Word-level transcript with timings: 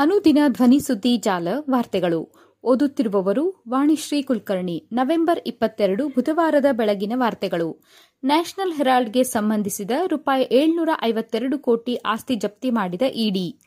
ಅನುದಿನ 0.00 0.38
ಧ್ವನಿ 0.48 0.80
ಸುದ್ದಿ 0.80 1.16
ಜಾಲ 1.16 1.48
ವಾರ್ತೆಗಳು. 1.70 2.32
ಓದುತ್ತಿರುವವರು 2.64 3.62
ವಾಣಿಶ್ರೀ 3.68 4.22
ಕುಲಕರ್ಣಿ. 4.22 4.88
ನವೆಂಬರ್ 4.92 5.40
ಇಪ್ಪತ್ತೆರಡು 5.46 6.08
ಬುಧವಾರದ 6.08 6.64
ಬೆಳಗಿನ 6.72 7.12
ವಾರ್ತೆಗಳು. 7.16 7.84
ನ್ಯಾಷನಲ್ 8.24 8.72
ಹೆರಾಲ್ಡ್ಗೆ 8.72 9.24
ಸಂಬಂಧಿಸಿದ 9.24 9.90
ರೂಪಾಯಿ 10.06 10.48
ಏಳ್ನೂರ 10.52 10.88
ಐವತ್ತೆರಡು 11.02 11.58
ಕೋಟಿ 11.58 11.96
ಆಸ್ತಿ 11.96 12.34
ಜಪ್ತಿ 12.34 12.70
ಮಾಡಿದ 12.70 13.02
ಇಡಿ. 13.12 13.58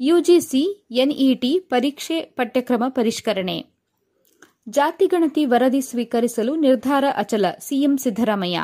ಯುಜಿಸಿ, 0.00 0.86
ಎನ್ಇಟಿ 0.90 1.58
ಪರೀಕ್ಷೆ 1.58 2.20
ಪಠ್ಯಕ್ರಮ 2.20 2.84
ಪರಿಷ್ಕರಣೆ. 2.88 3.66
ಜಾತಿಗಣತಿ 4.68 5.44
ವರದಿ 5.44 5.80
ಸ್ವೀಕರಿಸಲು 5.80 6.56
ನಿರ್ಧಾರ 6.56 7.04
ಅಚಲ 7.16 7.46
ಸಿಎಂ 7.60 7.98
ಸಿದ್ದರಾಮಯ್ಯ. 7.98 8.60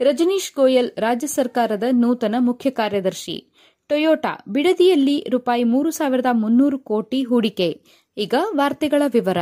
ರಜನೀಶ್ 0.00 0.54
ಗೋಯಲ್ 0.54 0.90
ರಾಜ್ಯ 0.98 1.26
ಸರ್ಕಾರದ 1.26 1.82
ನೂತನ 1.92 2.34
ಮುಖ್ಯ 2.38 2.70
ಕಾರ್ಯದರ್ಶಿ. 2.70 3.53
ಟೊಯೋಟಾ 3.90 4.32
ಬಿಡದಿಯಲ್ಲಿ 4.48 5.24
ರೂಪಾಯಿ 5.28 5.64
ಮೂರು 5.64 5.90
ಸಾವಿರದ 5.90 6.26
ಮುನ್ನೂರು 6.32 6.78
ಕೋಟಿ 6.90 7.22
ಹೂಡಿಕೆ. 7.22 7.68
ಈಗ 8.16 8.34
ವಾರ್ತೆಗಳ 8.56 9.02
ವಿವರ. 9.06 9.38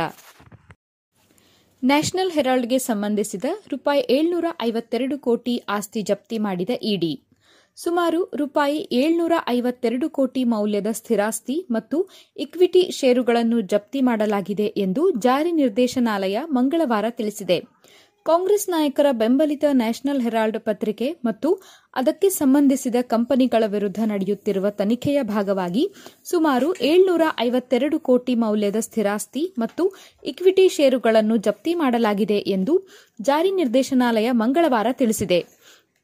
ನ್ಯಾಷನಲ್ 1.83 2.31
ಹೆರಾಲ್ಡ್ಗೆ 2.31 2.79
ಸಂಬಂಧಿಸಿದ 2.79 3.45
ರೂಪಾಯಿ 3.69 4.01
ಏಳ್ನೂರ 4.09 4.45
ಐವತ್ತೆರಡು 4.61 5.15
ಕೋಟಿ 5.19 5.55
ಆಸ್ತಿ 5.69 6.01
ಜಪ್ತಿ 6.01 6.37
ಮಾಡಿದ 6.37 6.69
ಇಡಿ. 6.81 7.13
ಸುಮಾರು 7.77 8.19
ರೂಪಾಯಿ 8.35 8.79
ಏಳ್ನೂರ 8.91 9.33
ಐವತ್ತೆರಡು 9.47 10.07
ಕೋಟಿ 10.09 10.43
ಮೌಲ್ಯದ 10.43 10.89
ಸ್ಥಿರಾಸ್ತಿ 10.91 11.55
ಮತ್ತು 11.71 11.97
ಇಕ್ವಿಟಿ 12.37 12.83
ಷೇರುಗಳನ್ನು 12.91 13.61
ಜಪ್ತಿ 13.61 14.01
ಮಾಡಲಾಗಿದೆ 14.01 14.67
ಎಂದು 14.85 15.03
ಜಾರಿ 15.25 15.51
ನಿರ್ದೇಶನಾಲಯ 15.51 16.39
ಮಂಗಳವಾರ 16.57 17.05
ತಿಳಿಸಿದೆ. 17.09 17.57
ಕಾಂಗ್ರೆಸ್ 18.25 18.69
ನಾಯಕರ 18.69 19.07
ಬೆಂಬಲಿತ 19.11 19.65
ನ್ಯಾಷನಲ್ 19.71 20.21
ಹೆರಾಲ್ಡ್ 20.21 20.59
ಪತ್ರಿಕೆ 20.59 21.07
ಮತ್ತು 21.25 21.49
ಅದಕ್ಕೆ 21.95 22.27
ಸಂಬಂಧಿಸಿದ 22.29 22.97
ಕಂಪನಿಗಳ 23.13 23.63
ವಿರುದ್ಧ 23.67 23.99
ನಡೆಯುತ್ತಿರುವ 24.05 24.69
ತನಿಖೆಯ 24.69 25.19
ಭಾಗವಾಗಿ 25.23 25.83
ಸುಮಾರು 26.23 26.67
ಏಳ್ನೂರ 26.81 27.23
ಐವತ್ತೆರಡು 27.39 27.97
ಕೋಟಿ 27.99 28.35
ಮೌಲ್ಯದ 28.35 28.79
ಸ್ಥಿರಾಸ್ತಿ 28.79 29.43
ಮತ್ತು 29.57 29.85
ಇಕ್ವಿಟಿ 30.23 30.69
ಷೇರುಗಳನ್ನು 30.69 31.37
ಜಪ್ತಿ 31.37 31.73
ಮಾಡಲಾಗಿದೆ 31.73 32.39
ಎಂದು 32.55 32.75
ಜಾರಿ 33.21 33.51
ನಿರ್ದೇಶನಾಲಯ 33.51 34.29
ಮಂಗಳವಾರ 34.31 34.87
ತಿಳಿಸಿದೆ. 34.91 35.41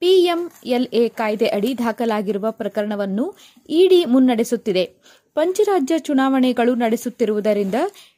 ಪಿಎಂಎಲ್ಎ 0.01 1.09
ಕಾಯ್ದೆ 1.09 1.47
ಅಡಿ 1.47 1.71
ದಾಖಲಾಗಿರುವ 1.77 2.45
ಪ್ರಕರಣವನ್ನು 2.51 3.25
ಇಡಿ 3.69 4.05
ಮುನ್ನಡೆಸುತ್ತಿದೆ. 4.05 4.85
ಪಂಚರಾಜ್ಯ 5.39 5.99
ಚುನಾವಣೆಗಳು 5.99 6.75
ನಡೆಸುತ್ತಿರುವುದರಿಂದ 6.75 7.75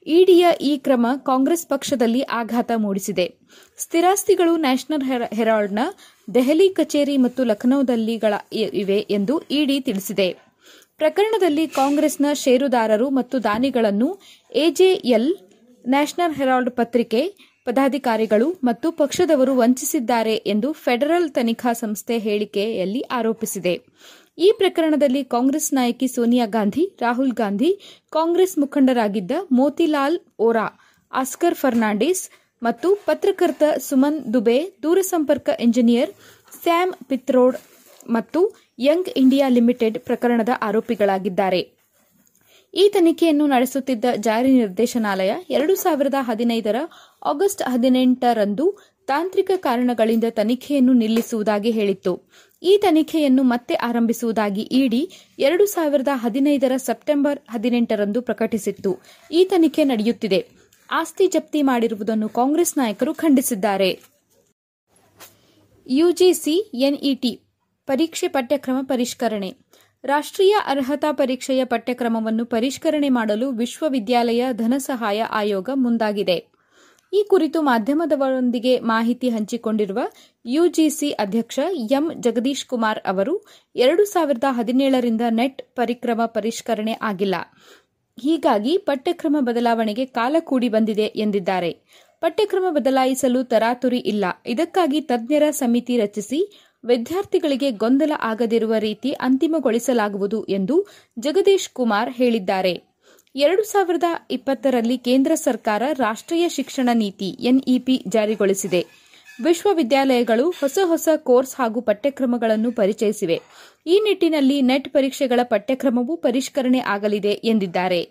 ಇಡಿಯ 0.07 0.45
ಈ 0.61 0.77
ಕ್ರಮ 0.77 1.07
ಕಾಂಗ್ರೆಸ್ 1.25 1.65
ಪಕ್ಷದಲ್ಲಿ 1.67 2.21
ಆಘಾತ 2.21 2.71
ಮೂಡಿಸಿದೆ. 2.75 3.25
ಸ್ಥಿರಾಸ್ತಿಗಳು 3.77 4.57
ನ್ಯಾಷನಲ್ 4.57 5.05
ಹೆರಾಲ್ಡ್ನ 5.33 5.79
ದೆಹಲಿ 6.33 6.69
ಕಚೇರಿ 6.69 7.17
ಮತ್ತು 7.17 7.43
ಲಖನೌದಲ್ಲಿ 7.43 8.15
ಇವೆ 8.81 8.99
ಎಂದು 9.17 9.35
ಇಡಿ 9.59 9.79
ತಿಳಿಸಿದೆ. 9.79 10.27
ಪ್ರಕರಣದಲ್ಲಿ 10.97 11.67
ಕಾಂಗ್ರೆಸ್ನ 11.67 12.33
ಷೇರುದಾರರು 12.33 13.09
ಮತ್ತು 13.09 13.43
ದಾನಿಗಳನ್ನು 13.43 14.09
ಎಜೆಎಲ್, 14.55 15.31
ನ್ಯಾಷನಲ್ 15.87 16.35
ಹೆರಾಲ್ಡ್ 16.35 16.71
ಪತ್ರಿಕೆ, 16.71 17.51
ಪದಾಧಿಕಾರಿಗಳು 17.65 18.49
ಮತ್ತು 18.63 18.91
ಪಕ್ಷದವರು 18.91 19.57
ವಂಚಿಸಿದ್ದಾರೆ 19.57 20.35
ಎಂದು 20.35 20.71
ಫೆಡರಲ್ 20.71 21.29
ತನಿಖಾ 21.29 21.73
ಸಂಸ್ಥೆ 21.73 22.17
ಹೇಳಿಕೆಯಲ್ಲಿ 22.17 23.01
ಆರೋಪಿಸಿದೆ. 23.01 23.73
ಈ 24.45 24.49
ಪ್ರಕರಣದಲ್ಲಿ 24.57 25.21
ಕಾಂಗ್ರೆಸ್ 25.33 25.69
ನಾಯಕಿ 25.73 26.07
ಸೋನಿಯಾ 26.07 26.45
ಗಾಂಧಿ, 26.45 26.83
ರಾಹುಲ್ 26.99 27.33
ಗಾಂಧಿ, 27.33 27.71
ಕಾಂಗ್ರೆಸ್ 28.09 28.55
ಮುಖಂಡರಾಗಿದ್ದ 28.57 29.33
ಮೋತಿಲಾಲ್ 29.51 30.17
ಓರಾ 30.39 30.67
ಆಸ್ಕರ್ 31.11 31.55
ಫರ್ನಾಂಡಿಸ್ 31.55 32.23
ಮತ್ತು 32.61 32.95
ಪತ್ರಕರ್ತ 33.05 33.63
ಸುಮನ್ 33.87 34.33
ದುಬೆ, 34.33 34.57
ದೂರಸಂಪರ್ಕ 34.83 35.49
ಇಂಜಿನಿಯರ್ 35.59 36.11
ಸ್ಯಾಮ್ 36.61 36.93
ಪಿತ್ರೋಡ್ 37.07 37.57
ಮತ್ತು 38.09 38.39
ಯಂಗ್ 38.79 39.09
ಇಂಡಿಯಾ 39.17 39.47
ಲಿಮಿಟೆಡ್ 39.49 39.97
ಪ್ರಕರಣದ 39.99 40.49
ಆರೋಪಿಗಳಾಗಿದ್ದಾರೆ. 40.61 41.61
ಈ 42.73 42.83
ತನಿಖೆಯನ್ನು 42.89 43.45
ನಡೆಸುತ್ತಿದ್ದ 43.47 44.05
ಜಾರಿ 44.17 44.51
ನಿರ್ದೇಶನಾಲಯ 44.53 45.31
ಎರಡು 45.49 45.73
ಸಾವಿರದ 45.75 46.17
ಹದಿನೈದರ 46.21 46.77
ಆಗಸ್ಟ್ 47.25 47.63
ಹದಿನೆಂಟರಂದು 47.71 48.65
ತಾಂತ್ರಿಕ 49.11 49.51
ಕಾರಣಗಳಿಂದ 49.55 50.23
ತನಿಖೆಯನ್ನು 50.29 50.93
ನಿಲ್ಲಿಸುವುದಾಗಿ 50.93 51.71
ಹೇಳಿತ್ತು. 51.71 52.29
ಈ 52.63 52.77
ತನಿಖೆಯನ್ನು 52.77 53.43
ಮತ್ತೆ 53.43 53.73
ಆರಂಭಿಸುವುದಾಗಿ 53.73 54.61
ಇಡಿ 54.61 55.11
ಎರಡು 55.39 55.65
ಸಾವಿರದ 55.65 56.07
ಹದಿನೈದರ 56.13 56.71
ಸೆಪ್ಟೆಂಬರ್ 56.77 57.39
ಹದಿನೆಂಟರಂದು 57.49 58.21
ಪ್ರಕಟಿಸಿತ್ತು. 58.21 58.99
ಈ 59.31 59.45
ತನಿಖೆ 59.45 59.83
ನಡೆಯುತ್ತಿದೆ. 59.83 60.47
ಆಸ್ತಿ 60.91 61.27
ಜಪ್ತಿ 61.27 61.61
ಮಾಡಿರುವುದನ್ನು 61.61 62.29
ಕಾಂಗ್ರೆಸ್ 62.29 62.77
ನಾಯಕರು 62.77 63.13
ಖಂಡಿಸಿದ್ದಾರೆ. 63.13 63.99
ಯುಜಿಸಿ, 65.87 66.71
ಎನ್ಇಟಿ, 66.73 67.39
ಪರೀಕ್ಷೆ 67.85 68.27
ಪಠ್ಯಕ್ರಮ 68.27 68.77
ಪರಿಷ್ಕರಣೆ. 68.81 69.53
ರಾಷ್ಟ್ರೀಯ 70.03 70.55
ಅರ್ಹತಾ 70.65 71.11
ಪರೀಕ್ಷೆಯ 71.11 71.65
ಪಠ್ಯಕ್ರಮವನ್ನು 71.65 72.45
ಪರಿಷ್ಕರಣೆ 72.45 73.09
ಮಾಡಲು 73.09 73.51
ವಿಶ್ವವಿದ್ಯಾಲಯ 73.51 74.45
ಧನಸಹಾಯ 74.51 75.21
ಆಯೋಗ 75.21 75.69
ಮುಂದಾಗಿದೆ. 75.73 76.50
ಈ 77.13 77.23
ಕುರಿತು 77.23 77.61
ಮಾಧ್ಯಮದವರೊಂದಿಗೆ 77.61 78.79
ಮಾಹಿತಿ 78.79 79.29
ಹಂಚಿಕೊಂಡಿರುವ 79.29 79.99
ಯುಜಿಸಿ 80.45 81.11
ಅಧ್ಯಕ್ಷ 81.11 81.59
ಎಂ 81.91 82.05
ಜಗದೀಶ್ 82.19 82.67
ಕುಮಾರ್ 82.67 82.99
ಅವರು 83.05 83.33
ಎರಡು 83.75 84.05
ಸಾವಿರದ 84.05 84.43
ಹದಿನೇಳರಿಂದ 84.49 85.21
ನೆಟ್ 85.29 85.61
ಪರಿಕ್ರಮ 85.75 86.21
ಪರಿಷ್ಕರಣೆ 86.25 86.97
ಆಗಿಲ್ಲ. 87.01 87.35
ಹೀಗಾಗಿ 88.17 88.77
ಪಠ್ಯಕ್ರಮ 88.77 89.37
ಬದಲಾವಣೆಗೆ 89.39 90.05
ಕಾಲ 90.05 90.35
ಕೂಡಿ 90.39 90.69
ಬಂದಿದೆ 90.69 91.03
ಎಂದಿದ್ದಾರೆ. 91.15 91.71
ಪಠ್ಯಕ್ರಮ 92.21 92.65
ಬದಲಾಯಿಸಲು 92.69 93.43
ತರಾತುರಿ 93.43 93.97
ಇಲ್ಲ. 93.97 94.25
ಇದಕ್ಕಾಗಿ 94.45 95.01
ತಜ್ಞರ 95.01 95.43
ಸಮಿತಿ 95.51 95.97
ರಚಿಸಿ 95.97 96.39
ವಿದ್ಯಾರ್ಥಿಗಳಿಗೆ 96.83 97.71
ಗೊಂದಲ 97.71 98.13
ಆಗದಿರುವ 98.21 98.73
ರೀತಿ 98.77 99.11
ಅಂತಿಮಗೊಳಿಸಲಾಗುವುದು 99.11 100.45
ಎಂದು 100.49 100.75
ಜಗದೀಶ್ 101.19 101.69
ಕುಮಾರ್ 101.69 102.11
ಹೇಳಿದ್ದಾರೆ. 102.11 102.90
ಎರಡು 103.35 103.63
ಸಾವಿರದ 103.63 104.03
ಇಪ್ಪತ್ತರಲ್ಲಿ 104.31 104.97
ಕೇಂದ್ರ 104.97 105.35
ಸರ್ಕಾರ 105.35 105.83
ರಾಷ್ಟ್ರೀಯ 105.93 106.49
ಶಿಕ್ಷಣ 106.49 106.89
ನೀತಿ 106.93 107.25
ಎನ್ಇಪಿ 107.25 108.03
ಜಾರಿಗೊಳಿಸಿದೆ. 108.07 108.85
ವಿಶ್ವವಿದ್ಯಾಲಯಗಳು 109.43 110.49
ಹೊಸ 110.49 110.79
ಹೊಸ 110.85 111.09
ಕೋರ್ಸ್ 111.15 111.55
ಹಾಗೂ 111.55 111.81
ಪಠ್ಯಕ್ರಮಗಳನ್ನು 111.81 112.71
ಪರಿಚಯಿಸಿವೆ. 112.71 113.41
ಈ 113.87 113.99
ನಿಟ್ಟಿನಲ್ಲಿ 114.03 114.61
ನೆಟ್ 114.61 114.89
ಪರೀಕ್ಷೆಗಳ 114.89 115.39
ಪಠ್ಯಕ್ರಮವೂ 115.43 116.17
ಪರಿಷ್ಕರಣೆ 116.17 116.79
ಆಗಲಿದೆ 116.79 117.31
ಎಂದಿದ್ದಾರೆ. 117.43 118.09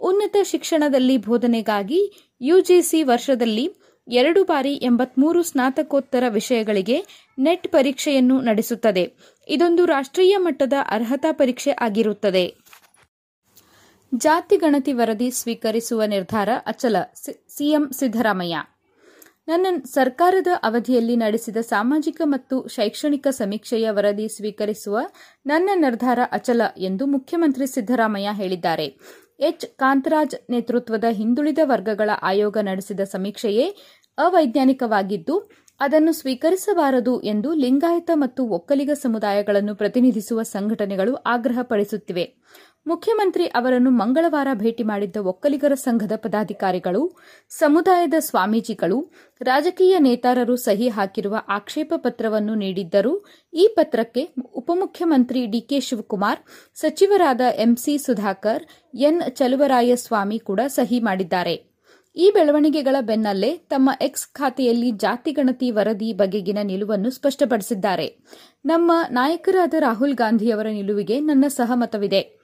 ಉನ್ನತ 0.00 0.36
ಶಿಕ್ಷಣದಲ್ಲಿ 0.42 1.16
ಬೋಧನೆಗಾಗಿ 1.16 2.30
ಯುಜಿಸಿ 2.40 3.02
ವರ್ಷದಲ್ಲಿ 3.02 3.70
ಎರಡು 4.08 4.44
ಬಾರಿ 4.44 4.74
ಎಂಬತ್ಮೂರು 4.74 5.42
ಸ್ನಾತಕೋತ್ತರ 5.42 6.24
ವಿಷಯಗಳಿಗೆ 6.28 7.04
ನೆಟ್ 7.38 7.68
ಪರೀಕ್ಷೆಯನ್ನು 7.68 8.40
ನಡೆಸುತ್ತದೆ. 8.40 9.12
ಇದೊಂದು 9.48 9.86
ರಾಷ್ಟ್ರೀಯ 9.86 10.36
ಮಟ್ಟದ 10.36 10.72
ಅರ್ಹತಾ 10.90 11.32
ಪರೀಕ್ಷೆ 11.32 11.70
ಆಗಿರುತ್ತದೆ. 11.70 12.67
ಜಾತಿ 14.14 14.56
ಗಣತಿ 14.56 14.92
ವರದಿ 14.92 15.30
ಸ್ವೀಕರಿಸುವ 15.30 16.04
ನಿರ್ಧಾರ 16.04 16.48
ಅಚಲ. 16.66 16.96
ಸಿಎಂ 17.48 17.90
ಸಿದ್ದರಾಮಯ್ಯ. 17.92 18.56
ನನ್ನ 19.48 19.66
ಸರ್ಕಾರದ 19.84 20.46
ಅವಧಿಯಲ್ಲಿ 20.62 21.16
ನಡೆಸಿದ 21.16 21.56
ಸಾಮಾಜಿಕ 21.56 22.20
ಮತ್ತು 22.24 22.66
ಶೈಕ್ಷಣಿಕ 22.66 23.26
ಸಮೀಕ್ಷೆಯ 23.30 23.90
ವರದಿ 23.90 24.28
ಸ್ವೀಕರಿಸುವ 24.28 24.98
ನನ್ನ 25.46 25.70
ನಿರ್ಧಾರ 25.74 26.18
ಅಚಲ 26.32 26.62
ಎಂದು 26.78 27.06
ಮುಖ್ಯಮಂತ್ರಿ 27.06 27.66
ಸಿದ್ದರಾಮಯ್ಯ 27.66 28.28
ಹೇಳಿದ್ದಾರೆ. 28.32 28.86
ಎಚ್. 29.40 29.66
ಕಾಂತರಾಜ್ 29.76 30.50
ನೇತೃತ್ವದ 30.50 31.04
ಹಿಂದುಳಿದ 31.10 31.58
ವರ್ಗಗಳ 31.64 32.10
ಆಯೋಗ 32.22 32.58
ನಡೆಸಿದ 32.58 33.00
ಸಮೀಕ್ಷೆಯೇ 33.00 33.76
ಅವೈಜ್ಞಾನಿಕವಾಗಿದ್ದು, 34.18 35.50
ಅದನ್ನು 35.80 36.12
ಸ್ವೀಕರಿಸಬಾರದು 36.12 37.20
ಎಂದು 37.20 37.54
ಲಿಂಗಾಯತ 37.54 38.10
ಮತ್ತು 38.14 38.44
ಒಕ್ಕಲಿಗ 38.48 38.90
ಸಮುದಾಯಗಳನ್ನು 38.90 39.74
ಪ್ರತಿನಿಧಿಸುವ 39.74 40.42
ಸಂಘಟನೆಗಳು 40.42 41.14
ಆಗ್ರಹಪಡಿಸುತ್ತಿವೆ. 41.14 42.34
ಮುಖ್ಯಮಂತ್ರಿ 42.88 43.46
ಅವರನ್ನು 43.46 43.90
ಮಂಗಳವಾರ 43.90 44.48
ಭೇಟಿ 44.54 44.82
ಮಾಡಿದ್ದ 44.82 45.16
ಒಕ್ಕಲಿಗರ 45.16 45.74
ಸಂಘದ 45.74 46.12
ಪದಾಧಿಕಾರಿಗಳು, 46.16 47.18
ಸಮುದಾಯದ 47.48 48.14
ಸ್ವಾಮೀಜಿಗಳು, 48.18 49.12
ರಾಜಕೀಯ 49.40 49.98
ನೇತಾರರು 49.98 50.56
ಸಹಿ 50.56 50.88
ಹಾಕಿರುವ 50.88 51.36
ಆಕ್ಷೇಪ 51.48 51.92
ಪತ್ರವನ್ನು 51.96 52.54
ನೀಡಿದ್ದರೂ 52.54 53.26
ಈ 53.52 53.68
ಪತ್ರಕ್ಕೆ 53.74 54.28
ಉಪಮುಖ್ಯಮಂತ್ರಿ 54.54 55.46
ಡಿಕೆ 55.46 55.80
ಶಿವಕುಮಾರ್, 55.80 56.38
ಸಚಿವರಾದ 56.74 57.40
ಎಂಸಿ 57.58 57.98
ಸುಧಾಕರ್, 57.98 58.64
ಎನ್ 58.94 59.22
ಚಲುವರಾಯಸ್ವಾಮಿ 59.30 60.38
ಕೂಡ 60.38 60.60
ಸಹಿ 60.66 61.00
ಮಾಡಿದ್ದಾರೆ. 61.00 61.78
ಈ 62.16 62.30
ಬೆಳವಣಿಗೆಗಳ 62.34 62.96
ಬೆನ್ನಲ್ಲೇ 63.00 63.56
ತಮ್ಮ 63.56 63.90
ಎಕ್ಸ್ 64.00 64.26
ಖಾತೆಯಲ್ಲಿ 64.32 64.90
ಜಾತಿ 64.90 65.32
ಗಣತಿ 65.32 65.70
ವರದಿ 65.70 66.12
ಬಗೆಗಿನ 66.12 66.58
ನಿಲುವನ್ನು 66.62 67.10
ಸ್ಪಷ್ಟಪಡಿಸಿದ್ದಾರೆ. 67.10 68.18
ನಮ್ಮ 68.64 68.92
ನಾಯಕರಾದ 69.10 69.74
ರಾಹುಲ್ 69.78 70.14
ಗಾಂಧಿಯವರ 70.14 70.66
ನಿಲುವಿಗೆ 70.66 71.20
ನನ್ನ 71.20 71.44
ಸಹಮತವಿದೆ. 71.48 72.37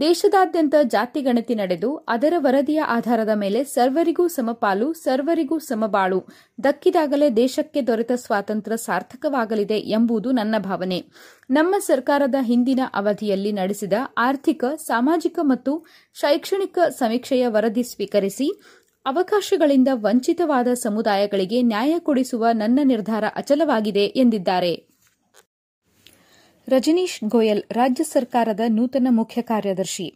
ದೇಶದಾದ್ಯಂತ 0.00 0.74
ಜಾತಿ 0.82 1.20
ಗಣತಿ 1.20 1.54
ನಡೆದು 1.54 1.96
ಅದರ 1.96 2.32
ವರದಿಯ 2.36 2.80
ಆಧಾರದ 2.80 3.28
ಮೇಲೆ 3.34 3.64
ಸರ್ವರಿಗೂ 3.64 4.28
ಸಮಪಾಲು, 4.28 4.92
ಸರ್ವರಿಗೂ 4.92 5.58
ಸಮಬಾಳು. 5.58 6.26
ದಕ್ಕಿದಾಗಲೇ 6.64 7.30
ದೇಶಕ್ಕೆ 7.30 7.86
ದೊರೆತ 7.86 8.12
ಸ್ವಾತಂತ್ರ್ಯ 8.14 8.76
ಸಾರ್ಥಕವಾಗಲಿದೆ 8.76 9.78
ಎಂಬುದು 9.78 10.30
ನನ್ನ 10.30 10.54
ಭಾವನೆ. 10.58 11.04
ನಮ್ಮ 11.50 11.74
ಸರ್ಕಾರದ 11.78 12.34
ಹಿಂದಿನ 12.42 12.80
ಅವಧಿಯಲ್ಲಿ 12.94 13.52
ನಡೆಸಿದ 13.52 13.92
ಆರ್ಥಿಕ, 14.18 14.64
ಸಾಮಾಜಿಕ 14.76 15.38
ಮತ್ತು 15.42 15.86
ಶೈಕ್ಷಣಿಕ 16.14 16.78
ಸಮೀಕ್ಷೆಯ 16.98 17.48
ವರದಿ 17.48 17.82
ಸ್ವೀಕರಿಸಿ, 17.82 18.60
ಅವಕಾಶಗಳಿಂದ 19.06 19.88
ವಂಚಿತವಾದ 19.92 20.68
ಸಮುದಾಯಗಳಿಗೆ 20.72 21.62
ನ್ಯಾಯ 21.62 21.98
ಕೊಡಿಸುವ 21.98 22.46
ನನ್ನ 22.52 22.80
ನಿರ್ಧಾರ 22.84 23.24
ಅಚಲವಾಗಿದೆ 23.36 24.04
ಎಂದಿದ್ದಾರೆ. 24.04 24.85
ರಜನೀಶ್ 26.68 27.24
ಗೋಯಲ್, 27.24 27.62
ರಾಜ್ಯ 27.72 28.04
ಸರ್ಕಾರದ 28.04 28.60
ನೂತನ 28.68 29.06
ಮುಖ್ಯ 29.10 29.42
ಕಾರ್ಯದರ್ಶಿ. 29.42 30.06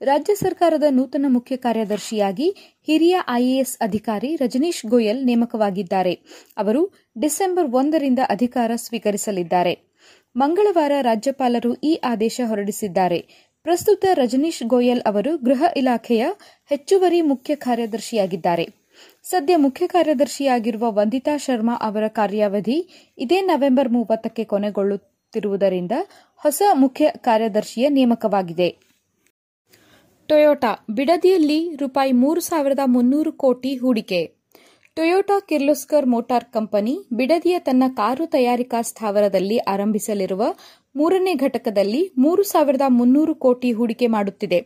ರಾಜ್ಯ 0.00 0.34
ಸರ್ಕಾರದ 0.34 0.82
ನೂತನ 0.90 1.26
ಮುಖ್ಯ 1.28 1.56
ಕಾರ್ಯದರ್ಶಿಯಾಗಿ 1.56 2.78
ಹಿರಿಯ 2.86 3.16
ಐಎಎಸ್ 3.28 3.78
ಅಧಿಕಾರಿ 3.80 4.36
ರಜನೀಶ್ 4.36 4.86
ಗೋಯಲ್ 4.86 5.26
ನೇಮಕವಾಗಿದ್ದಾರೆ. 5.26 6.12
ಅವರು 6.56 6.92
ಡಿಸೆಂಬರ್ 7.18 7.70
ಒಂದರಿಂದ 7.70 8.18
ಅಧಿಕಾರ 8.28 8.70
ಸ್ವೀಕರಿಸಲಿದ್ದಾರೆ. 8.76 9.74
ಮಂಗಳವಾರ 10.36 10.92
ರಾಜ್ಯಪಾಲರು 11.00 11.74
ಈ 11.74 12.00
ಆದೇಶ 12.04 12.40
ಹೊರಡಿಸಿದ್ದಾರೆ. 12.48 13.50
ಪ್ರಸ್ತುತ 13.62 14.04
ರಜನೀಶ್ 14.14 14.62
ಗೋಯಲ್ 14.66 15.02
ಅವರು 15.06 15.38
ಗೃಹ 15.38 15.64
ಇಲಾಖೆಯ 15.76 16.26
ಹೆಚ್ಚುವರಿ 16.68 17.20
ಮುಖ್ಯ 17.20 17.54
ಕಾರ್ಯದರ್ಶಿಯಾಗಿದ್ದಾರೆ. 17.54 18.68
ಸದ್ಯ 19.22 19.56
ಮುಖ್ಯ 19.56 19.86
ಕಾರ್ಯದರ್ಶಿಯಾಗಿರುವ 19.86 20.92
ವಂದಿತಾ 20.92 21.36
ಶರ್ಮಾ 21.36 21.74
ಅವರ 21.80 22.08
ಕಾರ್ಯಾವಧಿ 22.08 22.78
ಇದೇ 23.18 23.40
ನವೆಂಬರ್ 23.40 23.88
ಮೂವತ್ತಕ್ಕೆ 23.88 24.44
ಕೊನೆಗೊಳ್ಳುತ್ತಿರುವುದರಿಂದ 25.32 25.94
ಹೊಸ 26.42 26.62
ಮುಖ್ಯ 26.74 27.04
ಕಾರ್ಯದರ್ಶಿಯ 27.26 27.86
ನೇಮಕವಾಗಿದೆ. 27.88 28.68
ಟೊಯೋಟಾ 30.28 30.70
ಬಿಡದಿಯಲ್ಲಿ 30.90 31.60
ರೂಪಾಯಿ 31.76 32.12
ಮೂರು 32.12 32.40
ಸಾವಿರದ 32.40 32.82
ಮುನ್ನೂರು 32.86 33.32
ಕೋಟಿ 33.32 33.72
ಹೂಡಿಕೆ. 33.76 34.20
ಟೊಯೋಟಾ 34.96 35.36
ಕಿರ್ಲೋಸ್ಕರ್ 35.48 36.06
ಮೋಟಾರ್ 36.06 36.46
ಕಂಪನಿ 36.52 36.94
ಬಿಡದಿಯ 37.12 37.56
ತನ್ನ 37.58 37.84
ಕಾರು 37.96 38.24
ತಯಾರಿಕಾ 38.26 38.80
ಸ್ಥಾವರದಲ್ಲಿ 38.82 39.58
ಆರಂಭಿಸಲಿರುವ 39.74 40.42
ಮೂರನೇ 40.96 41.32
ಘಟಕದಲ್ಲಿ 41.34 42.00
ಮೂರು 42.18 42.42
ಸಾವಿರದ 42.42 42.86
ಮುನ್ನೂರು 42.88 43.34
ಕೋಟಿ 43.34 43.70
ಹೂಡಿಕೆ 43.72 44.06
ಮಾಡುತ್ತಿದೆ. 44.06 44.58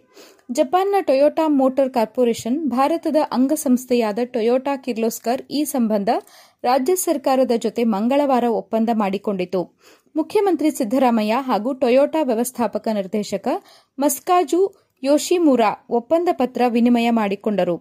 ಜಪಾನ್ನ 0.53 0.97
ಟೊಯೋಟಾ 1.07 1.45
ಮೋಟಾರ್ 1.61 1.93
ಕಾರ್ಪೊರೇಷನ್ 1.93 2.59
ಭಾರತದ 2.71 3.19
ಅಂಗಸಂಸ್ಥೆಯಾದ 3.33 4.19
ಟೊಯೋಟಾ 4.35 4.75
ಕಿರ್ಲೋಸ್ಕರ್ 4.85 5.43
ಈ 5.51 5.63
ಸಂಬಂಧ 5.75 6.11
ರಾಜ್ಯ 6.67 6.95
ಸರ್ಕಾರದ 6.97 7.55
ಜೊತೆ 7.57 7.83
ಮಂಗಳವಾರ 7.85 8.45
ಒಪ್ಪಂದ 8.45 8.91
ಮಾಡಿಕೊಂಡಿತು. 8.93 9.61
ಮುಖ್ಯಮಂತ್ರಿ 10.17 10.71
ಸಿದ್ದರಾಮಯ್ಯ 10.71 11.35
ಹಾಗೂ 11.41 11.71
ಟೊಯೋಟಾ 11.73 12.23
ವ್ಯವಸ್ಥಾಪಕ 12.23 12.89
ನಿರ್ದೇಶಕ 12.93 13.49
ಮಸ್ಕಾಜು 13.99 14.61
ಯೋಶಿಮುರಾ 15.03 15.71
ಒಪ್ಪಂದ 15.91 16.29
ಪತ್ರ 16.33 16.63
ವಿನಿಮಯ 16.69 17.09
ಮಾಡಿಕೊಂಡರು. 17.11 17.77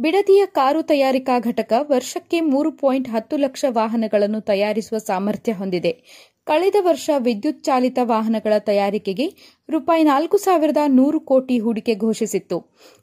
ಬಿಡದಿಯ 0.00 0.42
ಕಾರು 0.46 0.82
ತಯಾರಿಕಾ 0.82 1.34
ಘಟಕ 1.40 1.72
ವರ್ಷಕ್ಕೆ 1.90 2.40
ಮೂರು 2.40 2.70
ಪಾಯಿಂಟ್ 2.72 3.08
ಹತ್ತು 3.08 3.36
ಲಕ್ಷ 3.36 3.64
ವಾಹನಗಳನ್ನು 3.68 4.40
ತಯಾರಿಸುವ 4.40 4.98
ಸಾಮರ್ಥ್ಯ 4.98 5.52
ಹೊಂದಿದೆ. 5.52 5.92
ಕಳೆದ 6.46 6.76
ವರ್ಷ 6.80 7.10
ವಿದ್ಯುತ್ 7.18 7.64
ಚಾಲಿತ 7.64 7.98
ವಾಹನಗಳ 8.02 8.54
ತಯಾರಿಕೆಗೆ 8.58 9.26
ರೂಪಾಯಿ 9.70 10.02
ನಾಲ್ಕು 10.02 10.38
ಸಾವಿರದ 10.38 10.76
ನೂರು 10.86 11.20
ಕೋಟಿ 11.20 11.58
ಹೂಡಿಕೆ 11.58 11.94
ಘೋಷಿಸಿತ್ತು. 11.94 12.58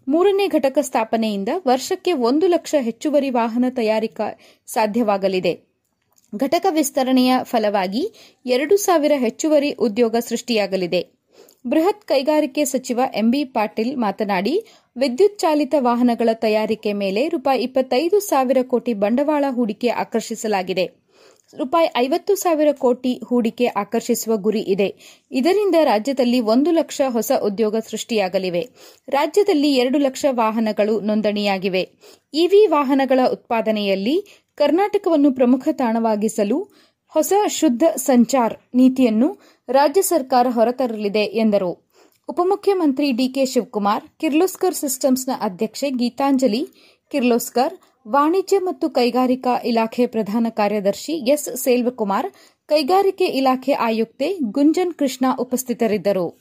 ಮೂರನೇ 0.08 0.48
ಘಟಕ 0.48 0.78
ಸ್ಥಾಪನೆಯಿಂದ 0.82 1.50
ವರ್ಷಕ್ಕೆ 1.66 2.14
ಒಂದು 2.14 2.48
ಲಕ್ಷ 2.48 2.76
ಹೆಚ್ಚುವರಿ 2.80 3.30
ವಾಹನ 3.30 3.66
ತಯಾರಿಕಾ 3.70 4.28
ಸಾಧ್ಯವಾಗಲಿದೆ. 4.68 5.54
ಘಟಕ 6.34 6.66
ವಿಸ್ತರಣೆಯ 6.70 7.32
ಫಲವಾಗಿ 7.42 8.04
ಎರಡು 8.46 8.78
ಸಾವಿರ 8.78 9.12
ಹೆಚ್ಚುವರಿ 9.18 9.72
ಉದ್ಯೋಗ 9.72 10.16
ಸೃಷ್ಟಿಯಾಗಲಿದೆ. 10.20 11.02
ಬೃಹತ್ 11.68 12.06
ಕೈಗಾರಿಕೆ 12.06 12.66
ಸಚಿವ 12.66 13.00
ಎಂಬಿ 13.16 13.44
ಪಾಟೀಲ್ 13.44 13.98
ಮಾತನಾಡಿ, 13.98 14.54
ವಿದ್ಯುತ್ 14.96 15.40
ಚಾಲಿತ 15.40 15.76
ವಾಹನಗಳ 15.80 16.30
ತಯಾರಿಕೆ 16.34 16.94
ಮೇಲೆ 16.94 17.28
ರೂಪಾಯಿ 17.28 17.64
ಇಪ್ಪತ್ತೈದು 17.64 18.20
ಸಾವಿರ 18.20 18.58
ಕೋಟಿ 18.64 18.94
ಬಂಡವಾಳ 18.94 19.46
ಹೂಡಿಕೆ 19.50 19.90
ಆಕರ್ಷಿಸಲಾಗಿದೆ. 20.04 21.01
ರೂಪಾಯಿ 21.58 21.90
ಐವತ್ತು 21.98 22.36
ಸಾವಿರ 22.36 22.68
ಕೋಟಿ 22.72 23.22
ಹೂಡಿಕೆ 23.28 23.66
ಆಕರ್ಷಿಸುವ 23.66 24.38
ಗುರಿ 24.38 24.60
ಇದೆ. 24.60 24.96
ಇದರಿಂದ 25.32 25.76
ರಾಜ್ಯದಲ್ಲಿ 25.84 26.40
ಒಂದು 26.40 26.72
ಲಕ್ಷ 26.72 27.02
ಹೊಸ 27.08 27.32
ಉದ್ಯೋಗ 27.44 27.76
ಸೃಷ್ಟಿಯಾಗಲಿವೆ. 27.78 28.70
ರಾಜ್ಯದಲ್ಲಿ 29.10 29.74
ಎರಡು 29.74 29.98
ಲಕ್ಷ 29.98 30.26
ವಾಹನಗಳು 30.30 31.00
ನೋಂದಣಿಯಾಗಿವೆ. 31.00 31.90
ಇವಿ 32.34 32.66
ವಾಹನಗಳ 32.66 33.20
ಉತ್ಪಾದನೆಯಲ್ಲಿ 33.32 34.46
ಕರ್ನಾಟಕವನ್ನು 34.56 35.32
ಪ್ರಮುಖ 35.32 35.68
ತಾಣವಾಗಿಸಲು 35.72 36.68
ಹೊಸ 37.08 37.34
ಶುದ್ಧ 37.48 37.84
ಸಂಚಾರ್ 37.96 38.54
ನೀತಿಯನ್ನು 38.76 39.40
ರಾಜ್ಯ 39.70 40.02
ಸರ್ಕಾರ 40.02 40.48
ಹೊರತರಲಿದೆ 40.50 41.24
ಎಂದರು. 41.24 41.92
ಉಪಮುಖ್ಯಮಂತ್ರಿ 42.30 43.12
ಡಿಕೆ 43.12 43.46
ಶಿವಕುಮಾರ್, 43.46 44.04
ಕಿರ್ಲೋಸ್ಕರ್ 44.20 44.76
ಸಿಸ್ಟಮ್ಸ್ನ 44.76 45.32
ಅಧ್ಯಕ್ಷೆ 45.42 45.90
ಗೀತಾಂಜಲಿ, 45.90 46.68
ಕಿರ್ಲೋಸ್ಕರ್ 47.12 47.74
ವಾಣಿಜ್ಯ 48.08 48.60
ಮತ್ತು 48.60 48.90
ಕೈಗಾರಿಕಾ 48.90 49.62
ಇಲಾಖೆ 49.66 50.08
ಪ್ರಧಾನ 50.08 50.48
ಕಾರ್ಯದರ್ಶಿ 50.50 51.12
ಎಸ್. 51.12 51.56
ಸೇಲ್ವಕುಮಾರ್, 51.56 52.32
ಕೈಗಾರಿಕೆ 52.68 53.26
ಇಲಾಖೆ 53.26 53.74
ಆಯುಕ್ತೆ 53.74 54.38
ಗುಂಜನ್ 54.52 54.94
ಕೃಷ್ಣ 54.94 55.26
ಉಪಸ್ಥಿತರಿದ್ದರು. 55.40 56.40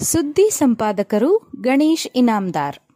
ಸುದ್ದಿ 0.00 0.50
ಸಂಪಾದಕರು 0.50 1.50
ಗಣೇಶ್ 1.60 2.08
ಇನಾಮ್ದಾರ್. 2.16 2.91